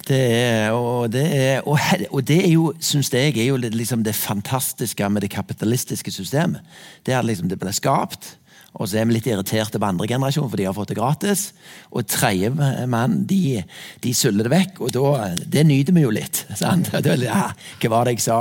[0.08, 1.78] det er, og, det er, og,
[2.10, 6.64] og det er jo, syns jeg, er jo liksom det fantastiske med det kapitalistiske systemet.
[7.04, 8.37] Det er liksom det ble skapt,
[8.76, 11.48] og så er vi litt irriterte på andre generasjon, for de har fått det gratis.
[11.88, 12.50] Og tredje
[12.90, 13.62] mann, de,
[14.04, 16.44] de suller det vekk, og da, det nyter vi jo litt.
[16.58, 16.92] Sant?
[17.18, 17.48] Ja,
[17.80, 18.38] hva var det jeg sa?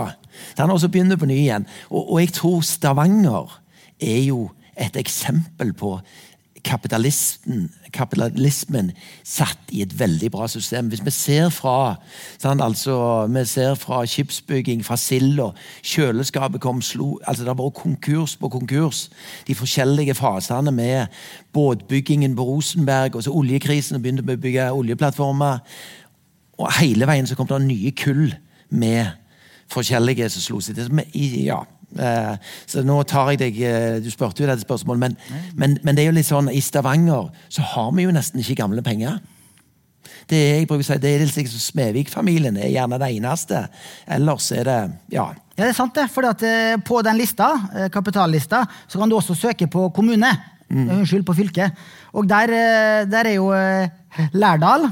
[0.59, 1.65] Han også begynner på ny igjen.
[1.89, 3.55] Og, og jeg tror Stavanger
[4.03, 5.95] er jo et eksempel på
[6.67, 8.91] kapitalismen
[9.23, 10.87] satt i et veldig bra system.
[10.91, 11.95] Hvis vi ser fra
[12.37, 15.51] sant, altså, vi ser fra skipsbygging, fra silda
[15.83, 19.09] Kjøleskapet kom, slo altså Det har vært konkurs på konkurs.
[19.47, 21.05] De forskjellige fasene med
[21.53, 25.59] båtbyggingen på Rosenberg, og så oljekrisen, og begynte å bygge oljeplattformer.
[26.57, 28.35] Og hele veien så kom det nye kull
[28.69, 29.05] med
[29.71, 30.87] forskjellige som slo seg til.
[31.45, 31.63] Ja.
[31.95, 35.15] Eh, så nå tar jeg deg eh, Du spurte jo dette spørsmålet, men,
[35.55, 38.57] men, men det er jo litt sånn i Stavanger så har vi jo nesten ikke
[38.59, 39.21] gamle penger.
[40.27, 43.63] Det er, jeg bruker å si, det er liksom Smevik-familien er gjerne det eneste.
[44.17, 44.79] Ellers er det
[45.15, 45.29] Ja.
[45.57, 46.27] Ja, det er sant det, for
[46.85, 50.29] på den lista, eh, kapitallista, så kan du også søke på kommune.
[50.69, 50.83] Mm.
[50.89, 51.71] Eh, Unnskyld, på fylke.
[52.13, 53.89] Og der, eh, der er jo eh,
[54.33, 54.91] Lærdal,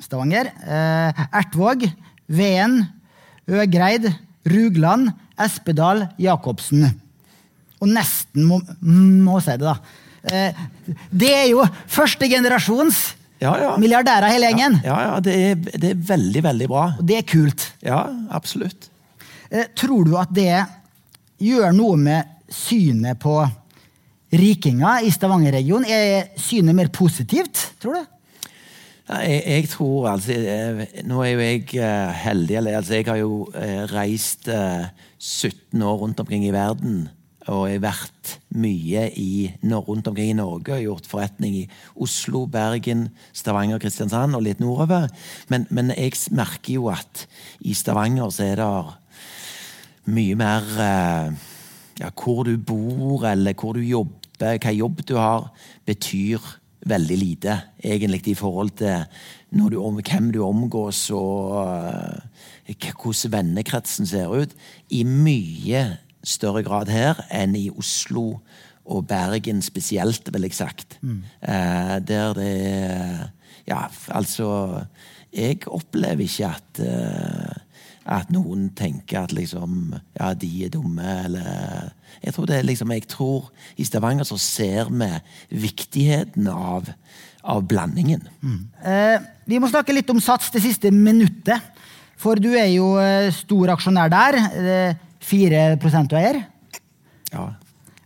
[0.00, 1.88] Stavanger, eh, Ertvåg,
[2.28, 2.84] Veen,
[3.48, 4.12] Øgreid,
[4.46, 5.10] Rugland,
[5.44, 6.84] Espedal, Jacobsen.
[7.80, 9.76] Og nesten må, må si det, da.
[10.30, 10.52] Eh,
[11.10, 12.98] Det er jo første generasjons
[13.40, 13.70] Ja, ja.
[13.80, 14.74] milliardærer hele gjengen.
[14.84, 16.82] Ja, ja, det er, det er veldig, veldig bra.
[17.00, 17.70] Og det er kult.
[17.82, 18.02] Ja,
[18.36, 18.90] absolutt.
[19.50, 20.52] Eh, Tror du at det
[21.40, 23.38] gjør noe med synet på
[24.32, 25.88] rikinger i Stavanger-regionen?
[25.88, 28.04] Er synet mer positivt, tror du?
[29.10, 32.58] Jeg, jeg tror altså eh, Nå er jo jeg eh, heldig.
[32.70, 34.86] Altså, jeg har jo eh, reist eh,
[35.18, 37.08] 17 år rundt omkring i verden.
[37.50, 40.76] Og jeg har vært mye i, rundt omkring i Norge.
[40.76, 45.08] og gjort forretning i Oslo, Bergen, Stavanger, Kristiansand og litt nordover.
[45.48, 47.26] Men, men jeg merker jo at
[47.60, 48.70] i Stavanger så er det
[50.10, 50.70] mye mer
[52.00, 55.50] ja, Hvor du bor, eller hvor du jobber, hva jobb du har,
[55.88, 59.04] betyr veldig lite, egentlig, i forhold til
[59.52, 64.54] du, hvem du omgås og uh, hvordan vennekretsen ser ut.
[64.90, 65.84] I mye
[66.24, 68.40] større grad her enn i Oslo
[68.90, 70.98] og Bergen spesielt, vil jeg sagt.
[71.02, 71.22] Mm.
[71.42, 73.30] Uh, der det
[73.68, 74.84] Ja, altså
[75.32, 77.58] Jeg opplever ikke at uh,
[78.10, 81.92] at noen tenker at liksom Ja, de er dumme, eller
[82.24, 85.10] Jeg tror det er liksom Jeg tror i Stavanger så ser vi
[85.66, 86.90] viktigheten av,
[87.42, 88.26] av blandingen.
[88.42, 88.60] Mm.
[88.84, 91.62] Eh, vi må snakke litt om Sats det siste minuttet.
[92.20, 94.38] For du er jo eh, stor aksjonær der.
[94.60, 95.76] Eh, 4
[96.08, 96.40] du eier.
[97.30, 97.46] Ja.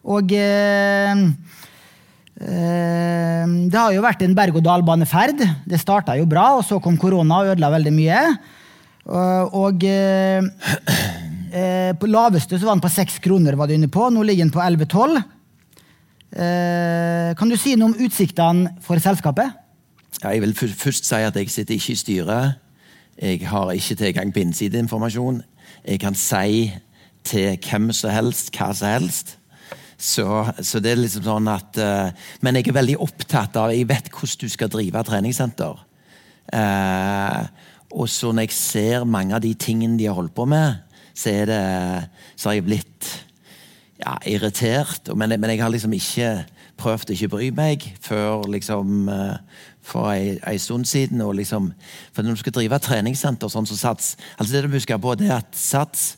[0.05, 1.23] Og eh,
[2.45, 5.43] eh, det har jo vært en berg-og-dal-baneferd.
[5.67, 8.21] Det starta jo bra, og så kom korona og ødela veldig mye.
[9.05, 9.83] Og, og
[11.55, 14.09] uh, uh, på laveste så var den på 6 kroner, var du inne på.
[14.11, 15.23] Nå ligger den på 11-12.
[17.39, 19.53] kan du si noe om utsiktene for selskapet?
[20.19, 22.57] Ja, jeg vil først si at jeg sitter ikke i styret.
[23.23, 25.43] Jeg har ikke tilgang på innsideinformasjon.
[25.87, 26.73] Jeg kan si
[27.23, 29.37] til hvem som helst hva som helst.
[29.95, 30.27] Så,
[30.59, 31.79] så, det er liksom sånn at
[32.43, 35.79] Men jeg er veldig opptatt av Jeg vet hvordan du skal drive treningssenter.
[36.53, 37.47] Uh,
[37.95, 40.83] og så når jeg ser mange av de tingene de har holdt på med,
[41.15, 41.61] så, det,
[42.37, 43.11] så har jeg blitt
[44.01, 45.11] ja, irritert.
[45.17, 46.33] Men, men, jeg har liksom ikke
[46.81, 51.23] prøvd å ikke bry meg før liksom eh, for ei, ei stund siden.
[51.25, 51.71] Og liksom,
[52.13, 55.31] for når du skal drive treningssenter sånn som Sats altså Det du husker på, det
[55.31, 56.15] er at Sats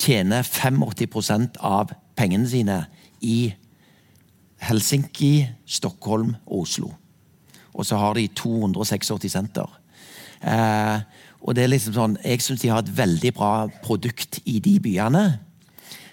[0.00, 2.84] tjener 85% av pengene sine
[3.20, 3.50] i
[4.60, 6.94] Helsinki, Stockholm og Oslo.
[7.74, 9.68] Og så har de 286 senter.
[10.40, 11.00] Eh,
[11.40, 14.78] og det er liksom sånn, Jeg syns de har et veldig bra produkt i de
[14.80, 15.40] byene.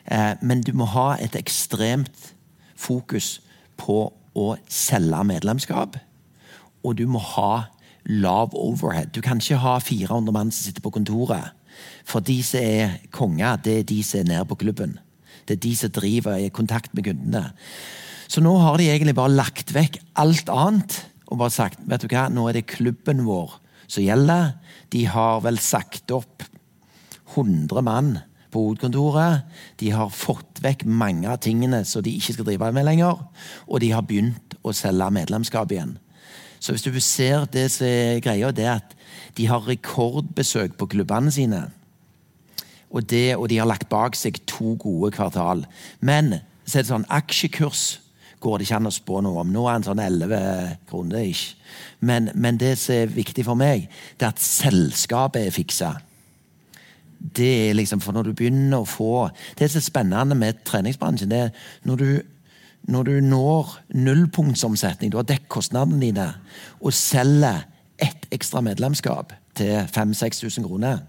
[0.06, 2.34] Eh, men du må ha et ekstremt
[2.76, 3.40] fokus
[3.78, 5.98] på å selge medlemskap.
[6.86, 7.68] Og du må ha
[8.08, 9.12] lav overhead.
[9.12, 11.52] Du kan ikke ha 400 mann som sitter på kontoret.
[12.08, 14.98] For de som er konger, det er de som er nede på klubben.
[15.48, 17.52] Det er de som driver i kontakt med kundene.
[18.28, 22.12] Så nå har de egentlig bare lagt vekk alt annet og bare sagt vet du
[22.12, 24.56] hva, nå er det klubben vår som gjelder.
[24.94, 26.46] De har vel sagt opp
[27.36, 28.18] 100 mann
[28.52, 29.48] på hovedkontoret.
[29.82, 33.24] De har fått vekk mange av tingene som de ikke skal drive med lenger.
[33.68, 35.98] Og de har begynt å selge medlemskap igjen.
[36.60, 38.96] Så hvis du ser det som er greia, det er at
[39.38, 41.68] de har rekordbesøk på klubbene sine.
[42.90, 45.66] Og, det, og de har lagt bak seg to gode kvartal.
[46.00, 48.00] Men så er det sånn, aksjekurs
[48.40, 49.52] går det ikke an å spå noe om.
[49.54, 51.26] Nå er den sånn 11 kroner.
[51.26, 51.56] ikke.
[52.00, 55.94] Men, men, det som er viktig for meg, det er at selskapet er fiksa.
[57.18, 61.32] Det er liksom, for når du begynner å få Det som er spennende med treningsbransjen,
[61.34, 61.50] det er
[61.90, 62.10] når du,
[62.94, 66.30] når du når nullpunktsomsetning, du har dekket kostnadene dine,
[66.80, 67.66] og selger
[67.98, 71.00] ett ekstra medlemskap til 5000-6000 kroner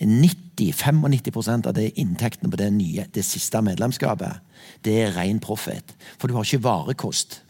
[0.00, 4.38] 90-95% av det inntektene på det nye, det siste medlemskapet,
[4.86, 5.94] det er ren profit.
[6.18, 7.40] For du har ikke varekost.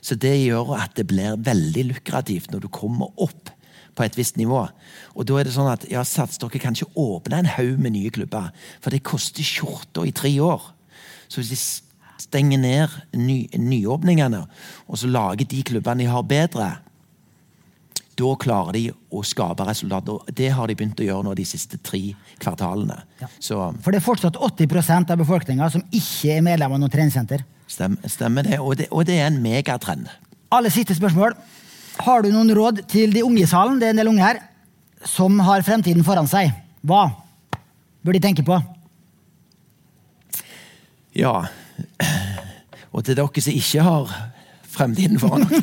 [0.00, 3.52] Så det gjør at det blir veldig lukrativt når du kommer opp
[3.96, 4.64] på et visst nivå.
[5.14, 7.94] Og da er det sånn at ja, Sats, dere kan ikke åpne en haug med
[7.96, 8.50] nye klubber,
[8.80, 10.70] for det koster skjorta i tre år.
[11.28, 11.60] Så hvis de
[12.24, 14.44] stenger ned ny, nyåpningene,
[14.88, 16.70] og så lager de klubbene de har bedre,
[18.20, 20.32] da klarer de å skape resultater.
[20.36, 22.02] Det har de begynt å gjøre nå de siste tre
[22.42, 22.98] kvartalene.
[23.22, 23.30] Ja.
[23.40, 27.44] For det er fortsatt 80% av befolkninga som ikke er medlem av noe treningssenter?
[27.70, 28.58] Stemmer, stemmer det.
[28.60, 28.90] Og, det.
[28.90, 30.10] og det er en megatrend.
[30.52, 31.36] Alle siste spørsmål.
[32.00, 34.40] Har du noen råd til de unge i salen, det er en del unge her,
[35.06, 36.52] som har fremtiden foran seg?
[36.86, 37.08] Hva
[38.04, 38.56] bør de tenke på?
[41.16, 41.34] Ja
[42.94, 44.12] Og til dere som ikke har
[44.70, 45.48] fremtiden foran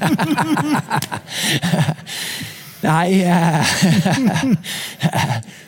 [2.84, 3.66] Nei eh,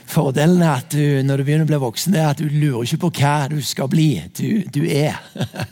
[0.10, 3.04] Fordelen er at du, når du begynner å bli voksen, er at du lurer ikke
[3.04, 4.08] på hva du skal bli.
[4.34, 5.20] Du, du er.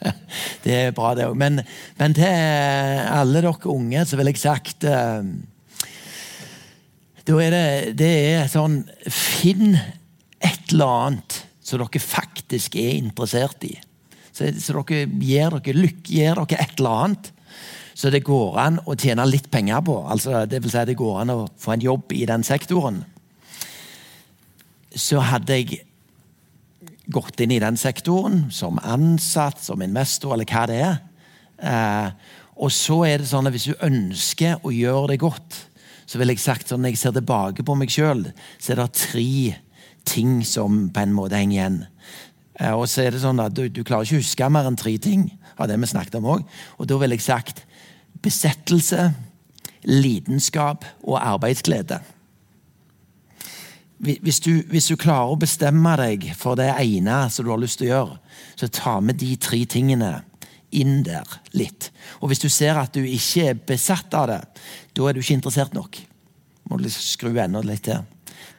[0.63, 1.37] Det er bra, det òg.
[1.39, 1.61] Men,
[1.97, 5.23] men, til alle dere unge så vil jeg sagt eh,
[7.25, 13.63] Da er det, det er sånn Finn et eller annet som dere faktisk er interessert
[13.65, 13.73] i.
[14.29, 17.31] Så, så dere gir dere lykke, gir dere et eller annet
[17.97, 19.95] så det går an å tjene litt penger på.
[20.05, 22.99] Altså, det vil si det går an å få en jobb i den sektoren.
[24.93, 25.79] Så hadde jeg
[27.09, 30.99] gått inn i den sektoren som ansatt, som investor, eller hva det er.
[31.57, 35.57] Eh, og så er det sånn at hvis du ønsker å gjøre det godt,
[36.07, 38.27] så vil jeg sagt sånn, når jeg ser tilbake på meg sjøl,
[38.61, 39.31] så er det tre
[40.07, 41.79] ting som på en måte henger igjen.
[42.61, 44.77] Eh, og så er det sånn at du, du klarer ikke å huske mer enn
[44.77, 46.45] tre ting av det vi snakket om òg.
[46.77, 47.65] Og da vil jeg sagt
[48.23, 49.11] besettelse,
[49.87, 51.99] lidenskap og arbeidsglede.
[53.97, 57.79] Hvis du, hvis du, klarer å bestemme deg for det ene som du har lyst
[57.81, 58.17] til å gjøre,
[58.59, 60.11] så ta med de tre tingene
[60.75, 61.25] inn der
[61.57, 61.89] litt.
[62.21, 64.41] Og hvis du ser at du ikke er besatt av det,
[64.93, 65.97] da er du ikke interessert nok.
[66.69, 68.05] Må du liksom skru enda litt til.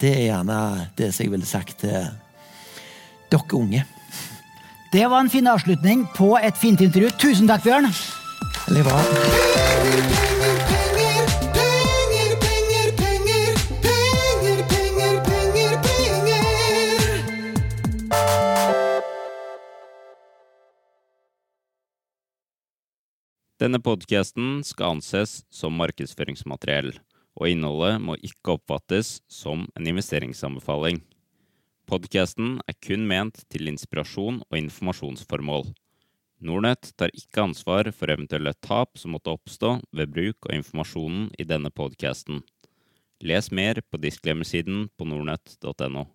[0.01, 0.59] Det er gjerne
[0.99, 2.11] det som jeg ville sagt til
[3.31, 3.85] dere unge.
[4.93, 7.13] Det var en fin avslutning på et fint intervju.
[7.21, 7.93] Tusen takk, Bjørn.
[8.69, 8.99] Veldig bra.
[23.59, 26.93] Denne podkasten skal anses som markedsføringsmateriell,
[27.41, 31.01] og innholdet må ikke oppfattes som en investeringsanbefaling.
[31.89, 35.71] Podkasten er kun ment til inspirasjon og informasjonsformål.
[36.39, 41.47] Nordnett tar ikke ansvar for eventuelle tap som måtte oppstå ved bruk av informasjonen i
[41.49, 42.45] denne podkasten.
[43.27, 44.47] Les mer på disclaimer
[44.97, 46.07] på nordnett.no.